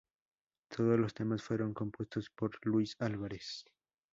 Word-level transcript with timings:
Todos 0.67 0.99
los 0.99 1.13
temas 1.13 1.43
fueron 1.43 1.75
compuestos 1.75 2.31
por 2.31 2.57
Luis 2.65 2.95
Álvarez. 3.01 3.65